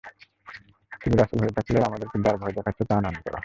তুমি 1.01 1.15
রাসূল 1.17 1.39
হয়ে 1.43 1.55
থাকলে 1.57 1.77
আমাদেরকে 1.83 2.17
যার 2.25 2.35
ভয় 2.37 2.53
দেখাচ্ছ 2.57 2.79
তা 2.89 2.93
আনয়ন 2.97 3.17
কর। 3.23 3.35